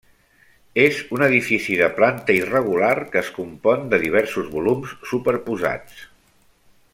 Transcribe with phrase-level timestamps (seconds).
[0.83, 6.01] És un edifici de planta irregular que es compon de diversos volums superposats.